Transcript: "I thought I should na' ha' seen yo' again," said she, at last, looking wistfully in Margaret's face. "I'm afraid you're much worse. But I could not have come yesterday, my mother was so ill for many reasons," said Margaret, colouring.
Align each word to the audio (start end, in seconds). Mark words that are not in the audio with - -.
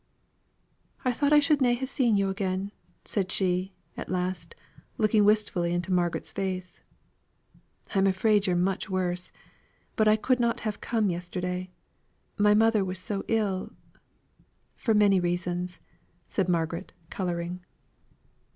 "I 1.05 1.11
thought 1.11 1.31
I 1.31 1.39
should 1.39 1.61
na' 1.61 1.75
ha' 1.75 1.85
seen 1.85 2.17
yo' 2.17 2.31
again," 2.31 2.71
said 3.05 3.31
she, 3.31 3.75
at 3.95 4.09
last, 4.09 4.55
looking 4.97 5.23
wistfully 5.25 5.73
in 5.73 5.83
Margaret's 5.89 6.31
face. 6.31 6.81
"I'm 7.93 8.07
afraid 8.07 8.47
you're 8.47 8.55
much 8.55 8.89
worse. 8.89 9.31
But 9.95 10.07
I 10.07 10.15
could 10.15 10.39
not 10.39 10.61
have 10.61 10.81
come 10.81 11.11
yesterday, 11.11 11.69
my 12.35 12.55
mother 12.55 12.83
was 12.83 12.97
so 12.97 13.23
ill 13.27 13.73
for 14.75 14.95
many 14.95 15.19
reasons," 15.19 15.79
said 16.27 16.49
Margaret, 16.49 16.93
colouring. 17.11 17.63